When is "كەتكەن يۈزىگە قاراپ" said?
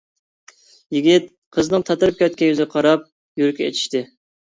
2.25-3.09